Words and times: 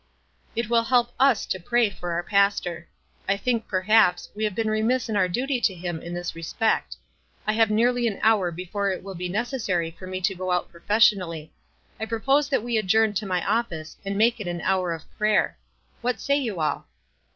It 0.55 0.67
will 0.67 0.85
help 0.85 1.13
us 1.19 1.45
to 1.45 1.59
pray 1.59 1.91
for 1.91 2.13
our 2.13 2.23
pastor. 2.23 2.87
I 3.29 3.37
think, 3.37 3.67
per 3.67 3.81
haps, 3.81 4.25
w 4.29 4.41
7 4.41 4.41
e 4.41 4.45
have 4.45 4.55
been 4.55 4.67
remiss 4.67 5.07
in 5.09 5.15
our 5.15 5.27
duty 5.27 5.61
to 5.61 5.75
him 5.75 6.01
in 6.01 6.11
this 6.15 6.33
respect. 6.33 6.95
I 7.45 7.53
have 7.53 7.69
nearly 7.69 8.07
an 8.07 8.19
hour 8.23 8.49
before 8.49 8.89
it 8.89 9.03
will 9.03 9.13
be 9.13 9.29
necessary 9.29 9.91
for 9.91 10.07
me 10.07 10.19
to 10.21 10.33
go 10.33 10.49
out 10.49 10.73
pioic&aioii 10.73 10.87
268 10.87 10.87
WISE 10.87 11.11
AND 11.11 11.21
OTHERWISE. 11.21 11.37
ally. 11.37 12.03
I 12.03 12.05
propose 12.07 12.49
that 12.49 12.63
we 12.63 12.77
adjourn 12.79 13.13
to 13.13 13.25
my 13.27 13.45
office 13.45 13.93
4 14.01 14.01
and 14.07 14.17
make 14.17 14.39
it 14.39 14.47
an 14.47 14.61
hour 14.61 14.91
of 14.91 15.17
prayer. 15.19 15.59
What 16.01 16.19
say 16.19 16.37
you 16.37 16.59
all?" 16.59 16.87